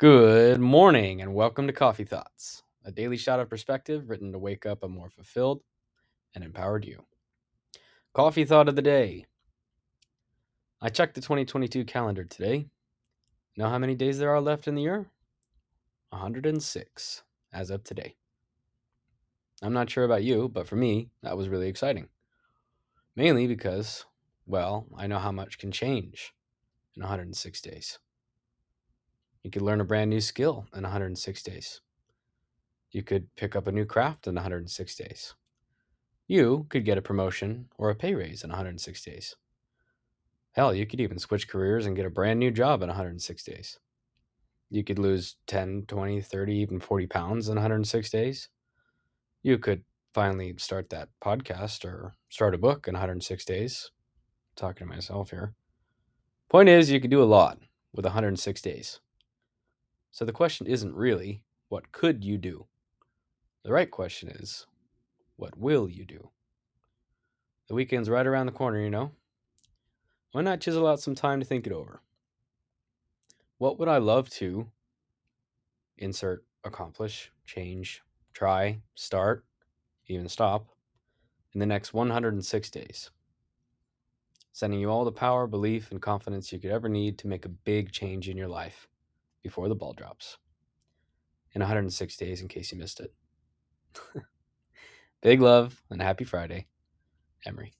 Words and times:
Good 0.00 0.60
morning 0.60 1.20
and 1.20 1.34
welcome 1.34 1.66
to 1.66 1.74
Coffee 1.74 2.04
Thoughts, 2.04 2.62
a 2.86 2.90
daily 2.90 3.18
shot 3.18 3.38
of 3.38 3.50
perspective 3.50 4.08
written 4.08 4.32
to 4.32 4.38
wake 4.38 4.64
up 4.64 4.82
a 4.82 4.88
more 4.88 5.10
fulfilled 5.10 5.60
and 6.34 6.42
empowered 6.42 6.86
you. 6.86 7.04
Coffee 8.14 8.46
Thought 8.46 8.70
of 8.70 8.76
the 8.76 8.80
Day. 8.80 9.26
I 10.80 10.88
checked 10.88 11.16
the 11.16 11.20
2022 11.20 11.84
calendar 11.84 12.24
today. 12.24 12.68
Know 13.58 13.68
how 13.68 13.76
many 13.76 13.94
days 13.94 14.18
there 14.18 14.30
are 14.30 14.40
left 14.40 14.66
in 14.66 14.74
the 14.74 14.80
year? 14.80 15.10
106 16.08 17.22
as 17.52 17.68
of 17.68 17.84
today. 17.84 18.16
I'm 19.60 19.74
not 19.74 19.90
sure 19.90 20.04
about 20.04 20.24
you, 20.24 20.48
but 20.48 20.66
for 20.66 20.76
me, 20.76 21.10
that 21.22 21.36
was 21.36 21.50
really 21.50 21.68
exciting. 21.68 22.08
Mainly 23.14 23.46
because, 23.46 24.06
well, 24.46 24.86
I 24.96 25.06
know 25.06 25.18
how 25.18 25.30
much 25.30 25.58
can 25.58 25.70
change 25.70 26.32
in 26.96 27.02
106 27.02 27.60
days. 27.60 27.98
You 29.42 29.50
could 29.50 29.62
learn 29.62 29.80
a 29.80 29.84
brand 29.84 30.10
new 30.10 30.20
skill 30.20 30.66
in 30.74 30.82
106 30.82 31.42
days. 31.42 31.80
You 32.90 33.02
could 33.02 33.34
pick 33.36 33.56
up 33.56 33.66
a 33.66 33.72
new 33.72 33.84
craft 33.84 34.26
in 34.26 34.34
106 34.34 34.94
days. 34.96 35.34
You 36.26 36.66
could 36.68 36.84
get 36.84 36.98
a 36.98 37.02
promotion 37.02 37.68
or 37.78 37.90
a 37.90 37.94
pay 37.94 38.14
raise 38.14 38.44
in 38.44 38.50
106 38.50 39.02
days. 39.02 39.36
Hell, 40.52 40.74
you 40.74 40.86
could 40.86 41.00
even 41.00 41.18
switch 41.18 41.48
careers 41.48 41.86
and 41.86 41.96
get 41.96 42.06
a 42.06 42.10
brand 42.10 42.38
new 42.38 42.50
job 42.50 42.82
in 42.82 42.88
106 42.88 43.42
days. 43.44 43.78
You 44.68 44.84
could 44.84 44.98
lose 44.98 45.36
10, 45.46 45.84
20, 45.88 46.20
30, 46.20 46.54
even 46.54 46.80
40 46.80 47.06
pounds 47.06 47.48
in 47.48 47.54
106 47.54 48.10
days. 48.10 48.48
You 49.42 49.58
could 49.58 49.84
finally 50.12 50.54
start 50.58 50.90
that 50.90 51.08
podcast 51.22 51.84
or 51.84 52.14
start 52.28 52.54
a 52.54 52.58
book 52.58 52.86
in 52.86 52.94
106 52.94 53.44
days. 53.44 53.90
I'm 54.50 54.56
talking 54.56 54.86
to 54.86 54.94
myself 54.94 55.30
here. 55.30 55.54
Point 56.48 56.68
is, 56.68 56.90
you 56.90 57.00
could 57.00 57.10
do 57.10 57.22
a 57.22 57.24
lot 57.24 57.58
with 57.92 58.04
106 58.04 58.60
days. 58.60 59.00
So 60.10 60.24
the 60.24 60.32
question 60.32 60.66
isn't 60.66 60.94
really, 60.94 61.42
what 61.68 61.92
could 61.92 62.24
you 62.24 62.36
do? 62.36 62.66
The 63.62 63.72
right 63.72 63.90
question 63.90 64.28
is, 64.28 64.66
what 65.36 65.56
will 65.56 65.88
you 65.88 66.04
do? 66.04 66.30
The 67.68 67.74
weekend's 67.74 68.10
right 68.10 68.26
around 68.26 68.46
the 68.46 68.52
corner, 68.52 68.80
you 68.80 68.90
know? 68.90 69.12
Why 70.32 70.42
not 70.42 70.60
chisel 70.60 70.86
out 70.86 71.00
some 71.00 71.14
time 71.14 71.40
to 71.40 71.46
think 71.46 71.66
it 71.66 71.72
over? 71.72 72.02
What 73.58 73.78
would 73.78 73.88
I 73.88 73.98
love 73.98 74.28
to 74.30 74.66
insert, 75.98 76.44
accomplish, 76.64 77.30
change, 77.44 78.02
try, 78.32 78.80
start, 78.94 79.44
even 80.06 80.28
stop 80.28 80.66
in 81.52 81.60
the 81.60 81.66
next 81.66 81.94
106 81.94 82.70
days? 82.70 83.10
Sending 84.52 84.80
you 84.80 84.90
all 84.90 85.04
the 85.04 85.12
power, 85.12 85.46
belief, 85.46 85.90
and 85.90 86.02
confidence 86.02 86.52
you 86.52 86.58
could 86.58 86.70
ever 86.72 86.88
need 86.88 87.18
to 87.18 87.28
make 87.28 87.44
a 87.44 87.50
big 87.50 87.92
change 87.92 88.28
in 88.28 88.36
your 88.36 88.48
life 88.48 88.88
before 89.42 89.68
the 89.68 89.74
ball 89.74 89.92
drops. 89.92 90.38
In 91.52 91.60
106 91.60 92.16
days, 92.16 92.40
in 92.40 92.48
case 92.48 92.70
you 92.70 92.78
missed 92.78 93.00
it. 93.00 93.12
big 95.22 95.40
love 95.40 95.82
and 95.90 96.00
happy 96.00 96.24
Friday, 96.24 96.66
Emery. 97.44 97.72